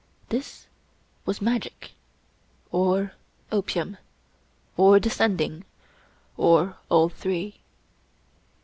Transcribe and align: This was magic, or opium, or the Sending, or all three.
This 0.29 0.65
was 1.27 1.43
magic, 1.43 1.91
or 2.71 3.13
opium, 3.51 3.97
or 4.75 4.99
the 4.99 5.11
Sending, 5.11 5.63
or 6.37 6.75
all 6.89 7.07
three. 7.07 7.59